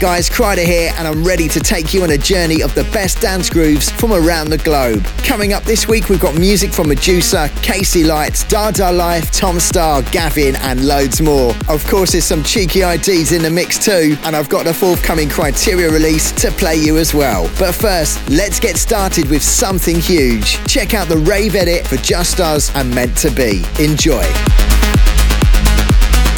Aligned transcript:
Guys, 0.00 0.30
Kryder 0.30 0.64
here 0.64 0.92
and 0.96 1.08
I'm 1.08 1.24
ready 1.24 1.48
to 1.48 1.58
take 1.58 1.92
you 1.92 2.04
on 2.04 2.10
a 2.10 2.18
journey 2.18 2.62
of 2.62 2.72
the 2.76 2.84
best 2.92 3.20
dance 3.20 3.50
grooves 3.50 3.90
from 3.90 4.12
around 4.12 4.48
the 4.48 4.58
globe. 4.58 5.04
Coming 5.24 5.52
up 5.52 5.64
this 5.64 5.88
week 5.88 6.08
we've 6.08 6.20
got 6.20 6.36
music 6.36 6.72
from 6.72 6.86
Meduza, 6.86 7.48
KC 7.64 8.06
Lights, 8.06 8.44
Dada 8.44 8.92
Life, 8.92 9.32
Tom 9.32 9.56
Staar, 9.56 10.08
Gavin 10.12 10.54
and 10.54 10.86
loads 10.86 11.20
more. 11.20 11.52
Of 11.68 11.84
course 11.88 12.12
there's 12.12 12.24
some 12.24 12.44
cheeky 12.44 12.82
IDs 12.82 13.32
in 13.32 13.42
the 13.42 13.50
mix 13.50 13.76
too 13.76 14.16
and 14.22 14.36
I've 14.36 14.48
got 14.48 14.68
a 14.68 14.72
forthcoming 14.72 15.28
Kryteria 15.28 15.90
release 15.90 16.30
to 16.42 16.52
play 16.52 16.76
you 16.76 16.96
as 16.98 17.12
well. 17.12 17.50
But 17.58 17.74
first, 17.74 18.20
let's 18.30 18.60
get 18.60 18.76
started 18.76 19.28
with 19.28 19.42
something 19.42 19.98
huge. 19.98 20.64
Check 20.68 20.94
out 20.94 21.08
the 21.08 21.18
rave 21.18 21.56
edit 21.56 21.84
for 21.84 21.96
Just 21.96 22.38
Us 22.38 22.72
and 22.76 22.94
Meant 22.94 23.16
to 23.18 23.32
Be. 23.32 23.64
Enjoy. 23.80 24.22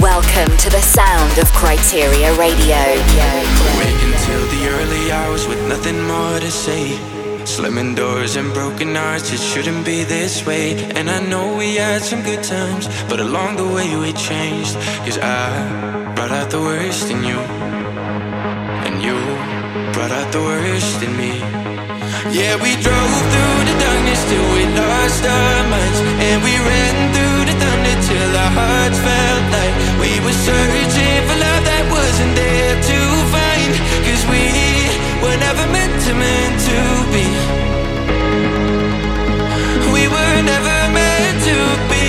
Welcome 0.00 0.56
to 0.56 0.70
the 0.70 0.80
of 1.40 1.50
Kryteria 1.52 2.36
Radio. 2.36 2.80
Waking 3.80 4.14
till 4.26 4.44
the 4.54 4.62
early 4.76 5.10
hours 5.10 5.46
with 5.46 5.60
nothing 5.68 6.00
more 6.06 6.38
to 6.38 6.50
say. 6.50 6.98
Doors 7.94 8.36
and 8.36 8.52
broken 8.54 8.94
hearts, 8.94 9.32
it 9.32 9.40
shouldn't 9.40 9.84
be 9.84 10.04
this 10.04 10.46
way. 10.46 10.76
And 10.96 11.10
I 11.10 11.20
know 11.20 11.56
we 11.56 11.76
had 11.76 12.02
some 12.02 12.22
good 12.22 12.42
times, 12.42 12.88
but 13.08 13.20
along 13.20 13.56
the 13.56 13.66
way 13.66 13.96
we 13.96 14.12
changed. 14.12 14.74
Cause 15.04 15.18
I 15.18 16.12
brought 16.14 16.30
out 16.30 16.50
the 16.50 16.60
worst 16.60 17.10
in 17.10 17.22
you, 17.24 17.38
and 18.86 19.02
you 19.02 19.16
brought 19.92 20.12
out 20.12 20.30
the 20.32 20.40
worst 20.40 21.02
in 21.02 21.12
me. 21.16 21.32
Yeah, 22.38 22.54
we 22.64 22.72
drove 22.86 23.14
through 23.32 23.58
the 23.68 23.76
darkness 23.84 24.20
till 24.30 24.46
we 24.56 24.64
lost 24.76 25.24
our 25.24 25.68
minds, 25.74 26.00
and 26.26 26.38
we 26.44 26.54
ran 26.68 27.14
through 27.14 27.19
till 28.30 28.38
our 28.38 28.50
hearts 28.50 28.98
felt 28.98 29.44
like 29.58 29.74
we 30.02 30.10
were 30.24 30.38
searching 30.46 31.20
for 31.26 31.36
love 31.44 31.62
that 31.70 31.84
wasn't 31.90 32.34
there 32.38 32.76
to 32.90 32.98
find. 33.34 33.72
Cause 34.06 34.22
we 34.32 34.44
were 35.22 35.38
never 35.46 35.66
meant 35.74 35.94
to, 36.04 36.12
meant 36.14 36.56
to 36.68 36.78
be. 37.14 37.26
We 39.94 40.02
were 40.14 40.38
never 40.52 40.78
meant 40.94 41.38
to 41.48 41.56
be. 41.90 41.99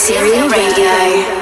Syria 0.00 0.48
Radio. 0.48 1.39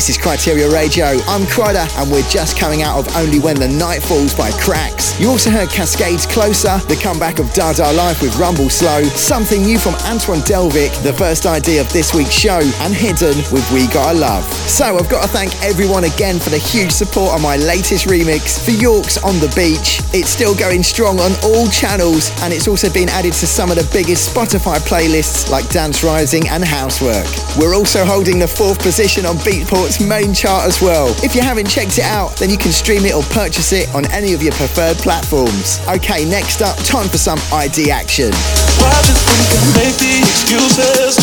This 0.00 0.16
is 0.16 0.16
Kryteria 0.16 0.72
Radio. 0.72 1.20
I'm 1.28 1.42
Kryder, 1.42 1.84
and 2.00 2.10
we're 2.10 2.26
just 2.30 2.56
coming 2.56 2.80
out 2.80 2.96
of 2.96 3.14
Only 3.16 3.38
When 3.38 3.60
the 3.60 3.68
Night 3.68 4.02
Falls 4.02 4.32
by 4.32 4.50
Cracks. 4.52 5.20
You 5.20 5.28
also 5.28 5.50
heard 5.50 5.68
Cascades 5.68 6.24
Closer, 6.24 6.78
the 6.88 6.96
comeback 6.96 7.38
of 7.38 7.52
Dada 7.52 7.92
Life 7.92 8.22
with 8.22 8.34
Rumble 8.38 8.70
Slow, 8.70 9.02
something 9.02 9.60
new 9.60 9.78
from 9.78 9.92
Antoine 10.08 10.40
Delvig, 10.48 10.88
the 11.02 11.12
first 11.12 11.44
idea 11.44 11.82
of 11.82 11.92
this 11.92 12.14
week's 12.14 12.32
show, 12.32 12.60
and 12.80 12.94
Hidden 12.94 13.36
with 13.52 13.70
We 13.70 13.88
Gotta 13.88 14.16
Love. 14.16 14.44
So 14.64 14.96
I've 14.96 15.10
got 15.10 15.20
to 15.20 15.28
thank 15.28 15.52
everyone 15.62 16.04
again 16.04 16.38
for 16.38 16.48
the 16.48 16.56
huge 16.56 16.92
support 16.92 17.34
on 17.34 17.42
my 17.42 17.58
latest 17.58 18.06
remix 18.06 18.56
for 18.64 18.70
York's 18.70 19.22
On 19.22 19.34
the 19.36 19.52
Beach. 19.54 20.00
It's 20.16 20.30
still 20.30 20.56
going 20.56 20.82
strong 20.82 21.20
on 21.20 21.32
all 21.44 21.68
channels, 21.68 22.32
and 22.40 22.54
it's 22.54 22.68
also 22.68 22.90
been 22.90 23.10
added 23.10 23.34
to 23.34 23.46
some 23.46 23.70
of 23.70 23.76
the 23.76 23.88
biggest 23.92 24.34
Spotify 24.34 24.80
playlists 24.80 25.50
like 25.50 25.68
Dance 25.68 26.02
Rising 26.02 26.48
and 26.48 26.64
Housework. 26.64 27.28
We're 27.60 27.76
also 27.76 28.06
holding 28.06 28.38
the 28.38 28.48
fourth 28.48 28.78
position 28.78 29.26
on 29.26 29.36
Main 29.98 30.32
chart 30.32 30.66
as 30.66 30.80
well. 30.80 31.10
If 31.24 31.34
you 31.34 31.42
haven't 31.42 31.68
checked 31.68 31.98
it 31.98 32.04
out, 32.04 32.36
then 32.36 32.48
you 32.48 32.56
can 32.56 32.70
stream 32.70 33.04
it 33.04 33.14
or 33.14 33.22
purchase 33.34 33.72
it 33.72 33.92
on 33.94 34.06
any 34.12 34.34
of 34.34 34.42
your 34.42 34.52
preferred 34.52 34.96
platforms. 34.98 35.80
Okay, 35.88 36.24
next 36.24 36.62
up, 36.62 36.76
time 36.84 37.08
for 37.08 37.18
some 37.18 37.38
ID 37.52 37.90
action. 37.90 38.30
Think 38.30 39.50
I 39.56 39.74
make 39.74 39.96
the 39.98 40.22
excuses 40.22 41.18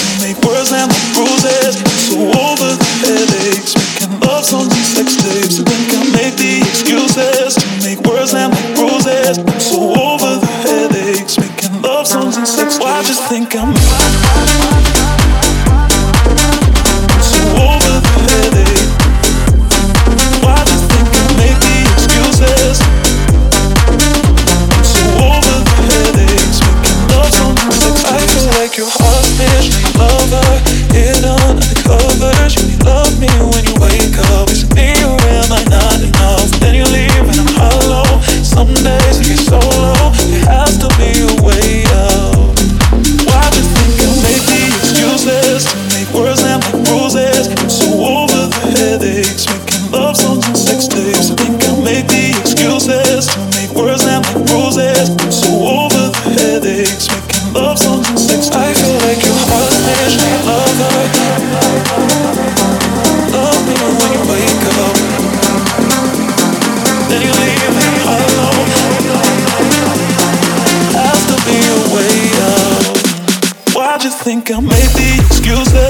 think 74.28 74.52
I 74.52 74.60
may 74.60 74.88
be 74.98 75.26
excuse. 75.26 75.87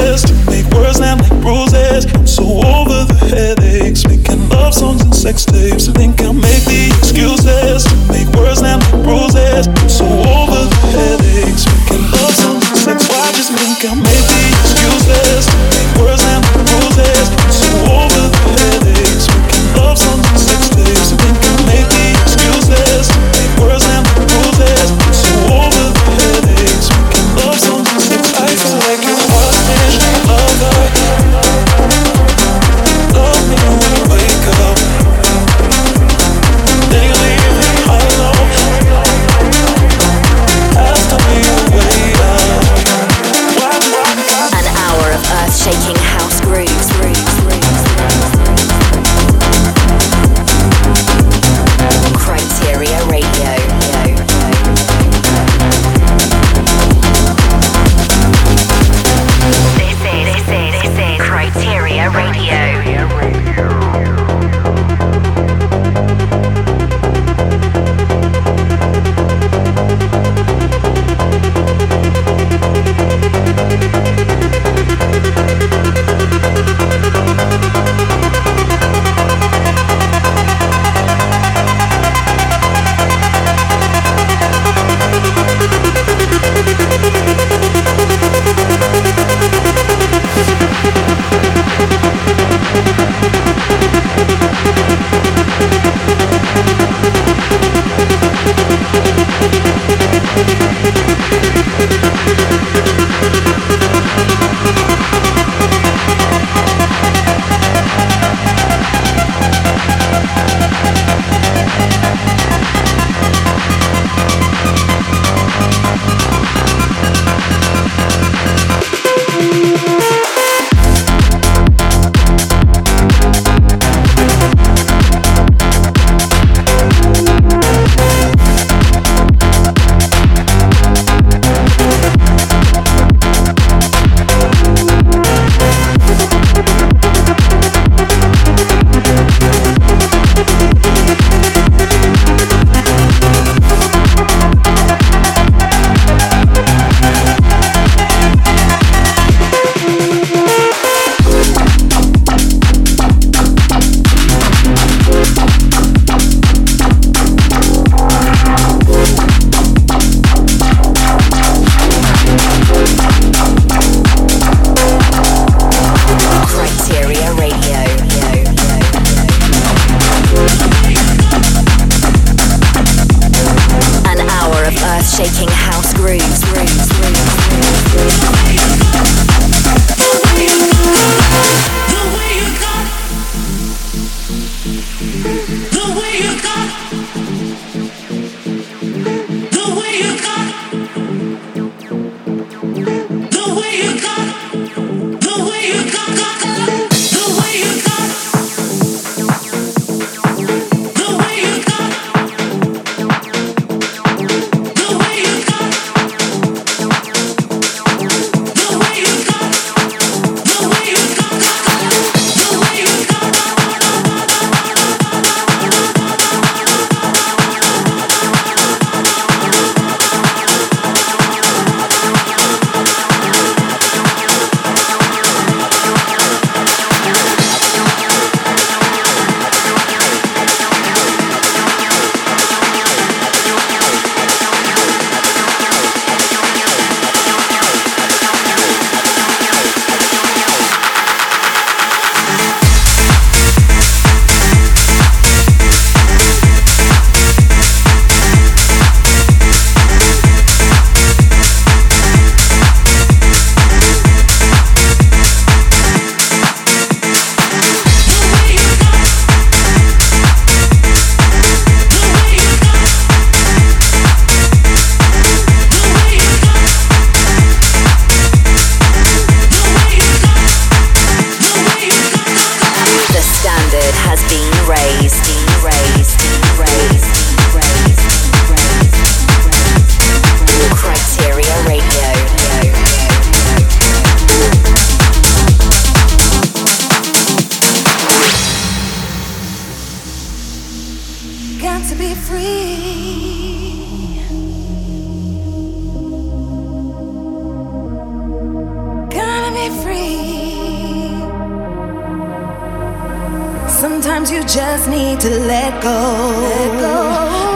Need 305.17 305.31
to 305.31 305.39
let 305.45 305.81
go. 305.81 305.97
Let 306.41 306.71
go. 306.79 306.95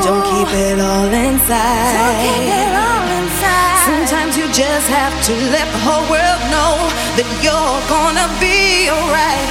Don't 0.04 0.24
keep 0.24 0.50
it 0.54 0.80
all 0.80 1.06
inside. 1.06 1.94
Don't 1.94 2.18
keep 2.26 2.50
it 2.50 2.74
all 2.74 3.08
inside. 3.20 3.78
Sometimes 3.86 4.38
you 4.38 4.46
just 4.54 4.88
have 4.90 5.14
to 5.26 5.34
let 5.54 5.68
the 5.72 5.82
whole 5.86 6.06
world 6.10 6.42
know 6.50 6.74
that 7.18 7.28
you're 7.46 7.82
gonna 7.90 8.28
be 8.40 8.90
alright. 8.90 9.50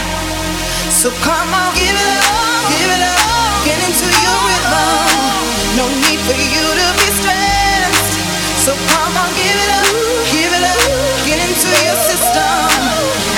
So 0.90 1.10
come 1.22 1.50
on, 1.54 1.70
give 1.78 1.94
it 1.94 2.10
up, 2.18 2.66
give 2.74 2.90
it 2.90 3.02
up, 3.02 3.64
get 3.64 3.78
into 3.86 4.06
your 4.06 4.38
rhythm. 4.48 5.06
No 5.78 5.84
need 5.86 6.20
for 6.26 6.36
you 6.36 6.66
to 6.66 6.86
be 6.98 7.08
stressed. 7.14 8.14
So 8.64 8.72
come 8.90 9.14
on, 9.22 9.30
give 9.38 9.54
it 9.54 9.70
up, 9.70 9.86
give 10.34 10.50
it 10.50 10.64
up, 10.66 10.82
get 11.26 11.38
into 11.38 11.68
your 11.86 11.98
system. 12.10 13.29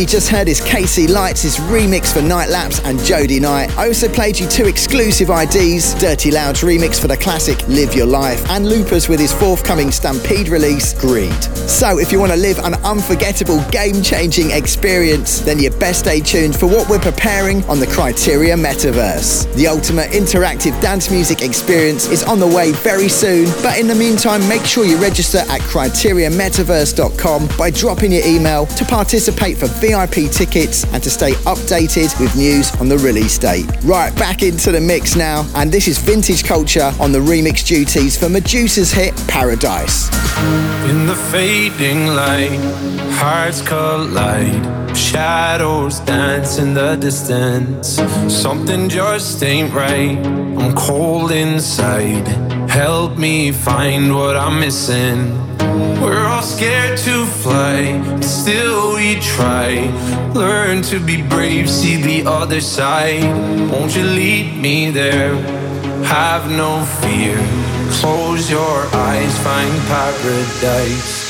You 0.00 0.06
just 0.06 0.30
heard 0.30 0.48
is 0.48 0.62
KC 0.62 1.10
Lights' 1.10 1.58
remix 1.58 2.10
for 2.10 2.22
Night 2.22 2.48
Lapse 2.48 2.80
and 2.84 2.98
Jody 3.00 3.38
Knight. 3.38 3.76
I 3.76 3.88
also 3.88 4.08
played 4.08 4.40
you 4.40 4.48
two 4.48 4.64
exclusive 4.64 5.28
IDs 5.28 5.92
Dirty 5.94 6.30
Loud's 6.30 6.62
remix 6.62 6.98
for 6.98 7.06
the 7.06 7.18
classic 7.18 7.68
Live 7.68 7.94
Your 7.94 8.06
Life, 8.06 8.48
and 8.48 8.66
Loopers 8.66 9.10
with 9.10 9.20
his 9.20 9.34
forthcoming 9.34 9.90
Stampede 9.90 10.48
release, 10.48 10.94
Greed. 10.94 11.34
So, 11.68 11.98
if 11.98 12.12
you 12.12 12.18
want 12.18 12.32
to 12.32 12.38
live 12.38 12.58
an 12.60 12.74
unforgettable, 12.76 13.62
game 13.70 14.02
changing 14.02 14.52
experience, 14.52 15.40
then 15.40 15.58
you 15.58 15.68
best 15.70 16.00
stay 16.00 16.20
tuned 16.20 16.56
for 16.56 16.66
what 16.66 16.88
we're 16.88 16.98
preparing 16.98 17.62
on 17.64 17.78
the 17.78 17.86
Kryteria 17.86 18.58
Metaverse. 18.58 19.52
The 19.54 19.66
ultimate 19.66 20.12
interactive 20.12 20.80
dance 20.80 21.10
music 21.10 21.42
experience 21.42 22.08
is 22.08 22.22
on 22.24 22.40
the 22.40 22.46
way 22.46 22.72
very 22.72 23.08
soon, 23.10 23.46
but 23.62 23.78
in 23.78 23.86
the 23.86 23.94
meantime, 23.94 24.48
make 24.48 24.64
sure 24.64 24.86
you 24.86 24.96
register 24.96 25.38
at 25.38 25.60
KryteriaMetaverse.com 25.60 27.48
by 27.58 27.70
dropping 27.70 28.12
your 28.12 28.24
email 28.24 28.64
to 28.66 28.84
participate 28.86 29.58
for 29.58 29.68
VIP 29.90 30.30
tickets 30.30 30.84
and 30.92 31.02
to 31.02 31.10
stay 31.10 31.32
updated 31.50 32.18
with 32.20 32.36
news 32.36 32.72
on 32.76 32.88
the 32.88 32.96
release 32.98 33.36
date. 33.38 33.66
Right, 33.82 34.14
back 34.14 34.42
into 34.42 34.70
the 34.70 34.80
mix 34.80 35.16
now, 35.16 35.44
and 35.56 35.72
this 35.72 35.88
is 35.88 35.98
Vintage 35.98 36.44
Culture 36.44 36.92
on 37.00 37.10
the 37.10 37.18
remix 37.18 37.66
duties 37.66 38.16
for 38.16 38.26
Meduza's 38.26 38.92
hit 38.92 39.14
Paradise. 39.26 40.08
In 40.88 41.06
the 41.06 41.16
fading 41.32 42.06
light, 42.06 42.60
hearts 43.18 43.62
collide, 43.62 44.96
shadows 44.96 45.98
dance 46.00 46.58
in 46.58 46.72
the 46.72 46.94
distance. 46.94 48.00
Something 48.28 48.88
just 48.88 49.42
ain't 49.42 49.72
right, 49.74 50.18
I'm 50.18 50.72
cold 50.76 51.32
inside. 51.32 52.28
Help 52.70 53.18
me 53.18 53.50
find 53.50 54.14
what 54.14 54.36
I'm 54.36 54.60
missing. 54.60 55.49
We're 56.02 56.26
all 56.26 56.42
scared 56.42 56.98
to 56.98 57.24
fly, 57.26 58.00
but 58.04 58.24
still 58.24 58.94
we 58.94 59.20
try. 59.20 59.90
Learn 60.34 60.82
to 60.82 61.00
be 61.00 61.22
brave, 61.22 61.68
see 61.68 61.96
the 61.96 62.28
other 62.28 62.60
side. 62.60 63.24
Won't 63.70 63.96
you 63.96 64.04
lead 64.04 64.56
me 64.56 64.90
there? 64.90 65.34
Have 66.04 66.50
no 66.50 66.84
fear. 67.00 67.36
Close 68.00 68.50
your 68.50 68.86
eyes, 68.94 69.38
find 69.44 69.76
paradise. 69.88 71.29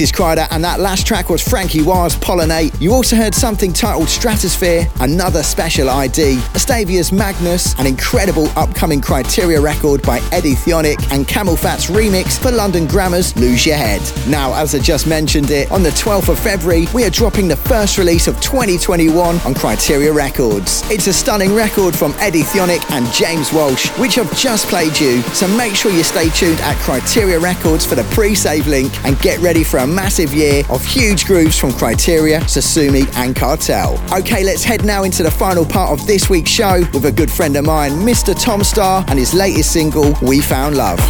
This 0.00 0.12
is 0.12 0.16
Kryder, 0.16 0.48
and 0.50 0.64
that 0.64 0.80
last 0.80 1.06
track 1.06 1.28
was 1.28 1.46
Frankie 1.46 1.82
Wire's 1.82 2.16
Pollinate. 2.16 2.80
You 2.80 2.94
also 2.94 3.16
heard 3.16 3.34
something 3.34 3.70
titled 3.70 4.08
Stratosphere, 4.08 4.88
another 5.00 5.42
special 5.42 5.90
ID, 5.90 6.36
Astavia's 6.54 7.12
Magnus, 7.12 7.78
an 7.78 7.86
incredible 7.86 8.48
upcoming 8.56 9.02
Kryteria 9.02 9.62
record 9.62 10.00
by 10.00 10.20
Eddie 10.32 10.54
Thoneick, 10.54 11.12
and 11.12 11.28
CamelPhat's 11.28 11.90
remix 11.90 12.38
for 12.38 12.50
London 12.50 12.86
Grammar's 12.86 13.36
Lose 13.36 13.66
Your 13.66 13.76
Head. 13.76 14.00
Now, 14.26 14.54
as 14.54 14.74
I 14.74 14.78
just 14.78 15.06
mentioned 15.06 15.50
it, 15.50 15.70
on 15.70 15.82
the 15.82 15.90
12th 15.90 16.30
of 16.30 16.38
February, 16.38 16.86
we 16.94 17.04
are 17.04 17.10
dropping 17.10 17.46
the 17.46 17.56
first 17.56 17.98
release 17.98 18.26
of 18.26 18.40
2021 18.40 19.16
on 19.18 19.52
Kryteria 19.52 20.14
Records. 20.14 20.82
It's 20.90 21.08
a 21.08 21.12
stunning 21.12 21.54
record 21.54 21.94
from 21.94 22.14
Eddie 22.20 22.40
Thoneick 22.40 22.90
and 22.90 23.06
James 23.12 23.52
Walsh, 23.52 23.90
which 23.98 24.16
I've 24.16 24.34
just 24.34 24.66
played 24.68 24.98
you, 24.98 25.20
so 25.34 25.46
make 25.58 25.74
sure 25.74 25.92
you 25.92 26.04
stay 26.04 26.30
tuned 26.30 26.60
at 26.60 26.76
Kryteria 26.76 27.38
Records 27.38 27.84
for 27.84 27.96
the 27.96 28.04
pre-save 28.14 28.66
link 28.66 28.90
and 29.04 29.20
get 29.20 29.38
ready 29.40 29.62
for 29.62 29.76
a 29.76 29.89
massive 29.90 30.32
year 30.32 30.62
of 30.70 30.84
huge 30.84 31.26
grooves 31.26 31.58
from 31.58 31.70
Kryteria, 31.70 32.40
Sosumi, 32.42 33.12
and 33.16 33.34
Cartel. 33.34 34.00
Okay, 34.12 34.44
let's 34.44 34.64
head 34.64 34.84
now 34.84 35.02
into 35.02 35.22
the 35.22 35.30
final 35.30 35.64
part 35.64 35.90
of 35.90 36.06
this 36.06 36.30
week's 36.30 36.50
show 36.50 36.80
with 36.92 37.04
a 37.06 37.12
good 37.12 37.30
friend 37.30 37.56
of 37.56 37.64
mine, 37.64 37.92
Mr. 37.92 38.34
Tom 38.40 38.60
Staar, 38.60 39.04
and 39.08 39.18
his 39.18 39.34
latest 39.34 39.72
single, 39.72 40.14
We 40.22 40.40
Found 40.40 40.76
Love. 40.76 41.00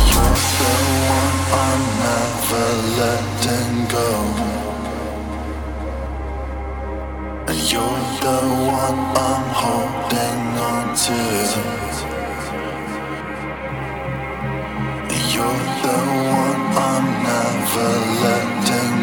You're 15.32 15.46
the 15.82 15.96
one 16.30 16.60
I'm 16.76 17.04
never 17.22 17.88
letting 18.22 18.59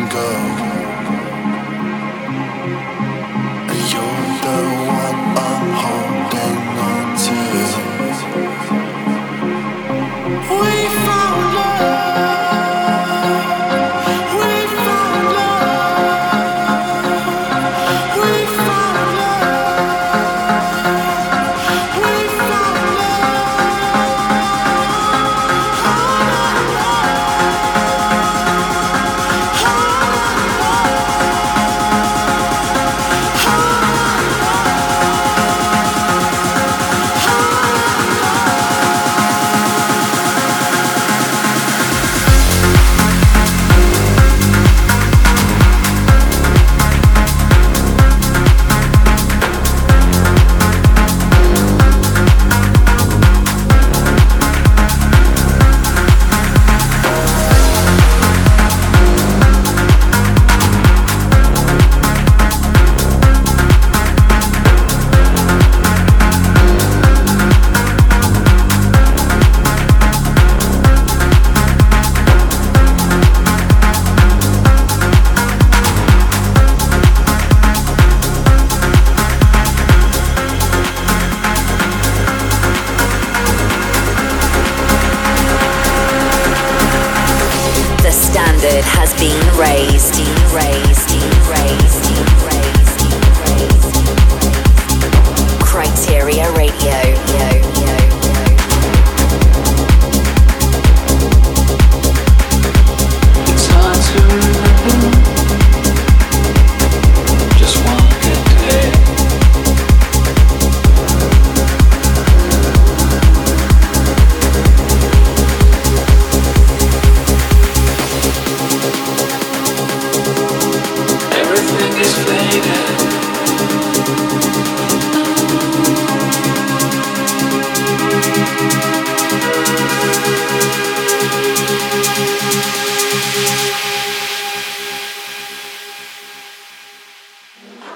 go. 0.09 0.56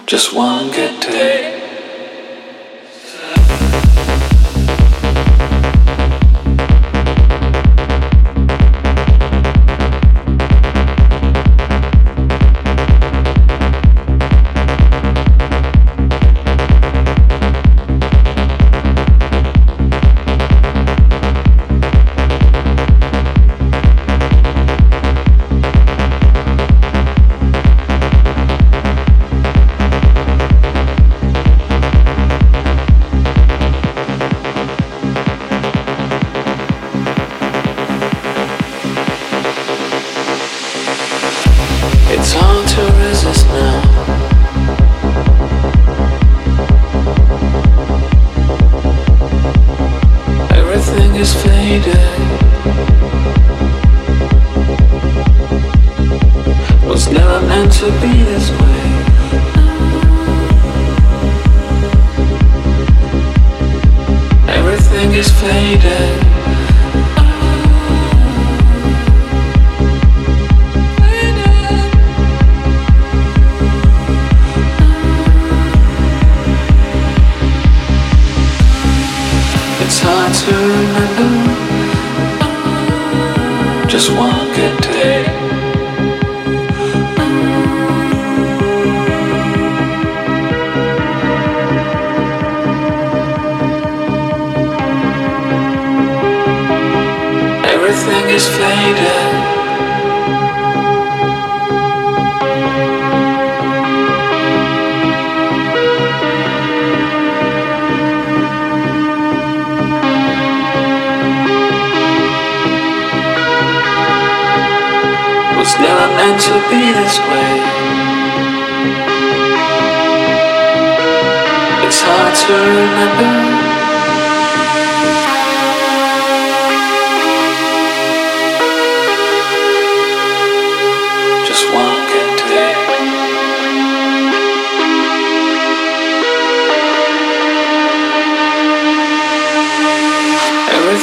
Everything 0.08 0.72
good 0.72 1.04
faded. 1.04 1.61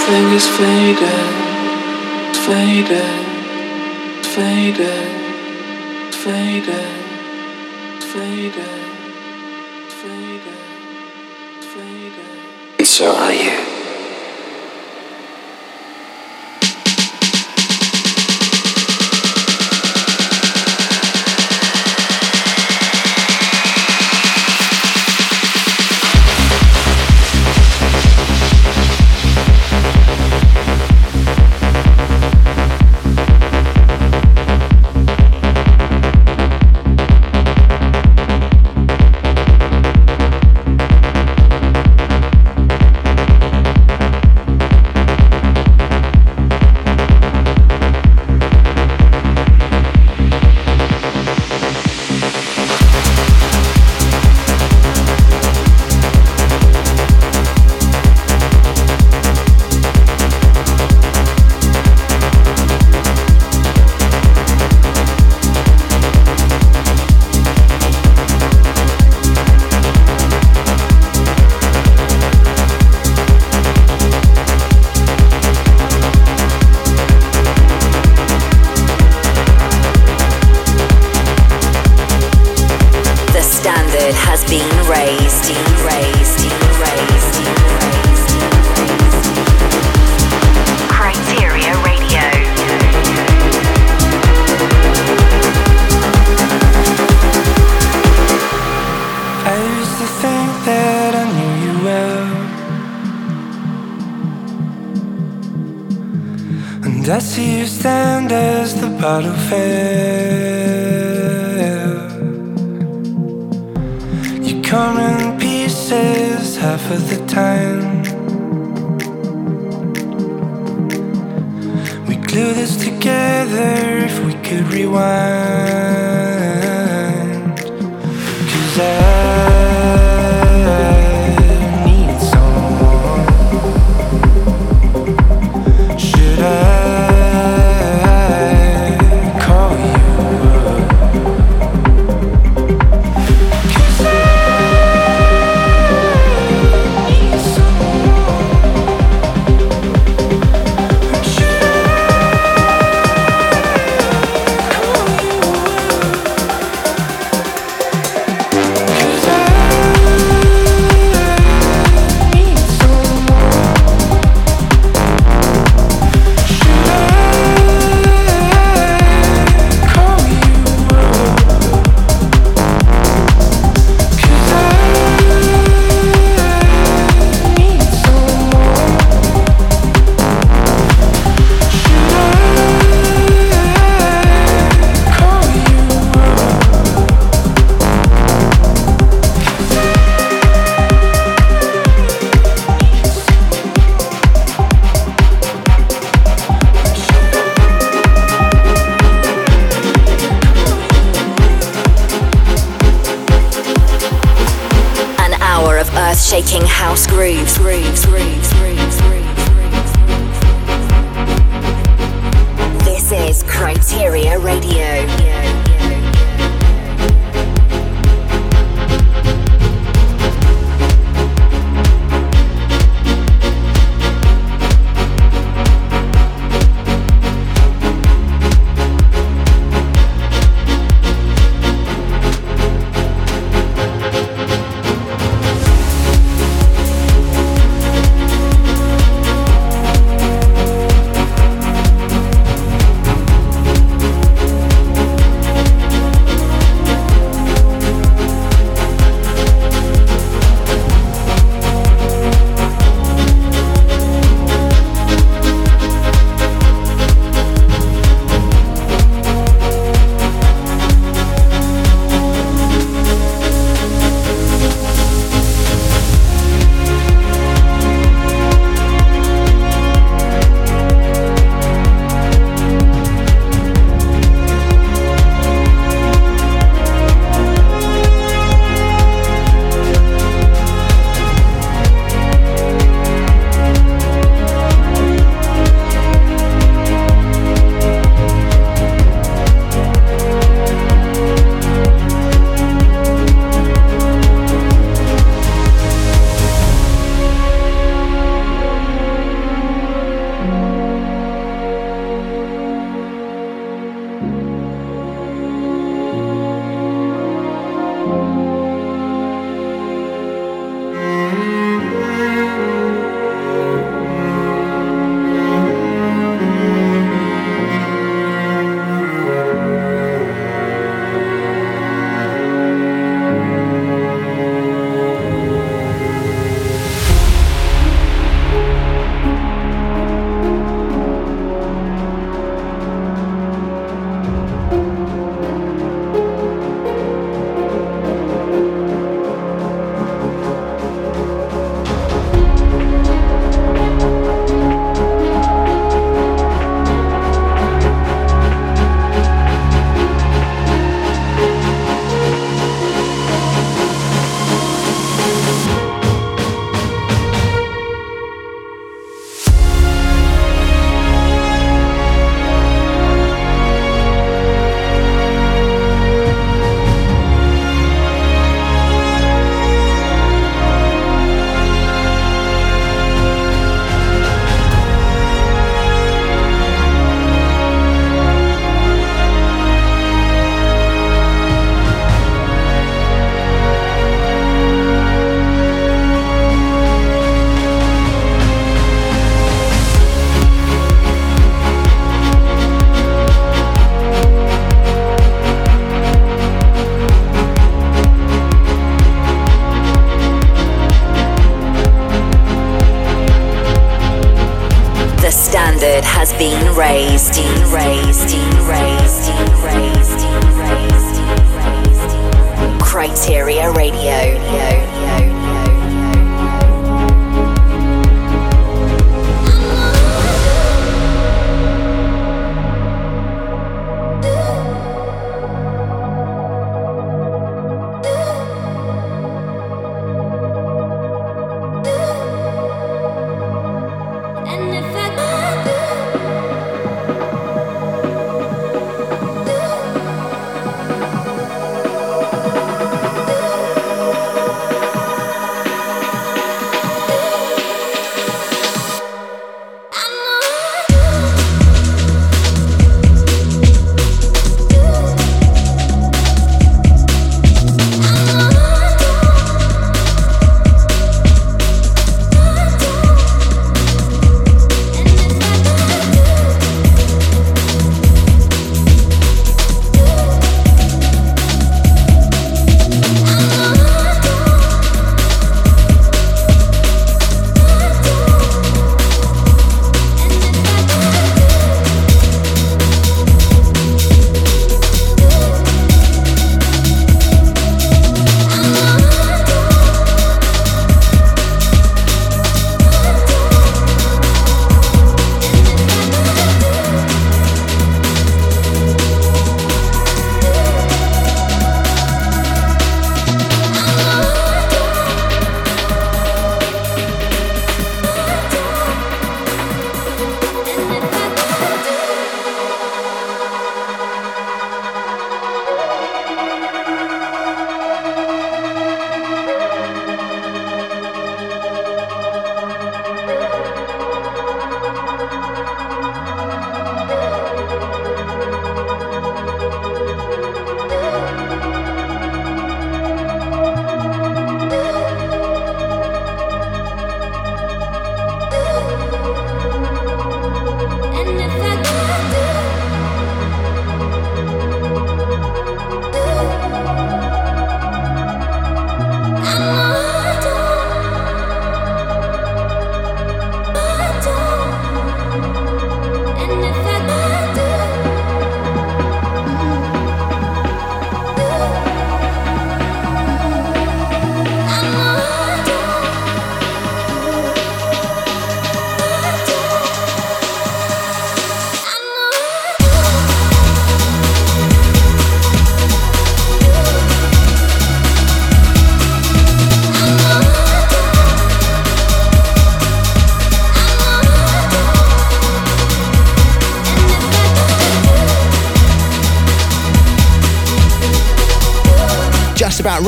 Everything 0.00 0.32
is 0.32 0.46
faded, 0.46 1.34
faded, 2.46 3.26
faded, 4.24 6.14
faded, 6.14 6.94
faded, 8.04 8.84
faded, 9.90 10.64
faded. 11.60 12.78
And 12.78 12.86
so 12.86 13.14
are 13.14 13.32
you. 13.32 13.77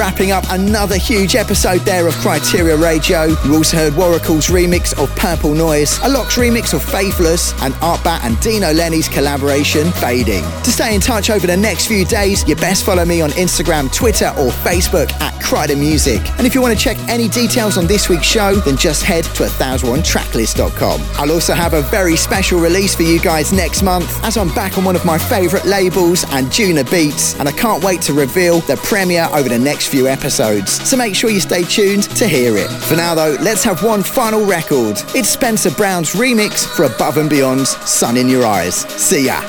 Wrapping 0.00 0.30
up 0.30 0.44
another 0.48 0.96
huge 0.96 1.36
episode 1.36 1.82
there 1.82 2.08
of 2.08 2.14
Kryteria 2.14 2.82
Radio. 2.82 3.24
You 3.44 3.56
also 3.56 3.76
heard 3.76 3.92
Waracle's 3.92 4.46
remix 4.46 4.98
of 4.98 5.14
Purple 5.14 5.52
Noise, 5.52 5.98
Alok's 5.98 6.36
remix 6.36 6.72
of 6.72 6.82
Faithless, 6.82 7.52
and 7.60 7.74
Artbat 7.74 8.24
and 8.24 8.40
Dino 8.40 8.72
Lenny's 8.72 9.08
collaboration, 9.08 9.92
Fading. 9.92 10.42
To 10.42 10.72
stay 10.72 10.94
in 10.94 11.02
touch 11.02 11.28
over 11.28 11.46
the 11.46 11.54
next 11.54 11.86
few 11.86 12.06
days, 12.06 12.48
you 12.48 12.56
best 12.56 12.86
follow 12.86 13.04
me 13.04 13.20
on 13.20 13.28
Instagram, 13.32 13.92
Twitter, 13.92 14.28
or 14.38 14.48
Facebook 14.64 15.12
at 15.20 15.34
Kryder 15.34 15.78
Music. 15.78 16.22
And 16.38 16.46
if 16.46 16.54
you 16.54 16.62
want 16.62 16.74
to 16.74 16.82
check 16.82 16.96
any 17.10 17.28
details 17.28 17.76
on 17.76 17.86
this 17.86 18.08
week's 18.08 18.24
show, 18.24 18.54
then 18.54 18.78
just 18.78 19.02
head 19.02 19.24
to 19.24 19.42
1001tracklist.com. 19.42 21.00
I'll 21.16 21.30
also 21.30 21.52
have 21.52 21.74
a 21.74 21.82
very 21.82 22.16
special 22.16 22.58
release 22.58 22.94
for 22.94 23.02
you 23.02 23.20
guys 23.20 23.52
next 23.52 23.82
month 23.82 24.08
as 24.24 24.38
I'm 24.38 24.48
back 24.54 24.78
on 24.78 24.84
one 24.84 24.96
of 24.96 25.04
my 25.04 25.18
favourite 25.18 25.66
labels, 25.66 26.24
Anjunabeats, 26.24 27.38
and 27.38 27.46
I 27.46 27.52
can't 27.52 27.84
wait 27.84 28.00
to 28.02 28.14
reveal 28.14 28.60
the 28.60 28.78
premiere 28.78 29.28
over 29.34 29.50
the 29.50 29.58
next 29.58 29.89
few 29.90 30.06
episodes. 30.06 30.88
So 30.88 30.96
make 30.96 31.14
sure 31.16 31.30
you 31.30 31.40
stay 31.40 31.64
tuned 31.64 32.04
to 32.16 32.28
hear 32.28 32.56
it. 32.56 32.68
For 32.68 32.96
now, 32.96 33.14
though, 33.14 33.36
let's 33.40 33.64
have 33.64 33.82
one 33.82 34.02
final 34.02 34.46
record. 34.46 35.02
It's 35.14 35.28
Spencer 35.28 35.70
Brown's 35.72 36.12
remix 36.12 36.64
for 36.64 36.84
Above 36.84 37.16
and 37.16 37.28
Beyond's 37.28 37.70
Sun 37.90 38.16
in 38.16 38.28
Your 38.28 38.46
Eyes. 38.46 38.76
See 39.00 39.26
ya. 39.26 39.40